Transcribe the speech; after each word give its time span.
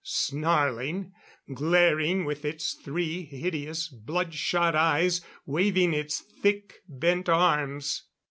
Snarling, 0.03 1.11
glaring 1.53 2.25
with 2.25 2.43
its 2.43 2.73
three 2.73 3.23
hideous 3.25 3.87
blood 3.87 4.33
shot 4.33 4.75
eyes; 4.75 5.21
waving 5.45 5.93
its 5.93 6.21
thick, 6.41 6.79
bent 6.89 7.29
arms. 7.29 8.05